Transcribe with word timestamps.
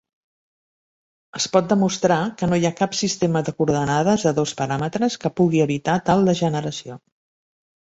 Es 1.39 1.45
pot 1.55 1.67
demostrar 1.73 2.17
que 2.41 2.49
no 2.53 2.59
hi 2.63 2.67
ha 2.71 2.73
cap 2.81 2.97
sistema 3.03 3.45
de 3.51 3.55
coordenades 3.61 4.29
de 4.31 4.37
dos 4.43 4.57
paràmetres 4.65 5.23
que 5.27 5.35
pugui 5.41 5.67
evitar 5.71 6.01
tal 6.13 6.31
degeneració. 6.35 7.05